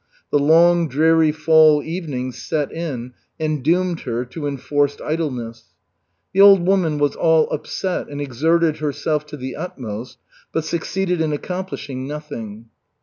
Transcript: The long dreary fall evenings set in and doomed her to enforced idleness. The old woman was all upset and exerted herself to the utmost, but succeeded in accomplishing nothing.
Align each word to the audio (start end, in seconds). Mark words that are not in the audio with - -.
The 0.31 0.39
long 0.39 0.89
dreary 0.89 1.31
fall 1.31 1.83
evenings 1.83 2.41
set 2.41 2.71
in 2.71 3.13
and 3.39 3.61
doomed 3.63 3.99
her 3.99 4.25
to 4.25 4.47
enforced 4.47 4.99
idleness. 4.99 5.75
The 6.33 6.41
old 6.41 6.65
woman 6.65 6.97
was 6.97 7.15
all 7.15 7.47
upset 7.51 8.09
and 8.09 8.19
exerted 8.19 8.77
herself 8.77 9.27
to 9.27 9.37
the 9.37 9.55
utmost, 9.55 10.17
but 10.51 10.65
succeeded 10.65 11.21
in 11.21 11.31
accomplishing 11.31 12.07
nothing. 12.07 12.65